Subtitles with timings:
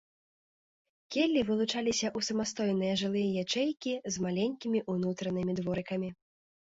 [1.15, 6.09] Келлі вылучаліся ў самастойныя жылыя ячэйкі з маленькімі ўнутранымі дворыкамі.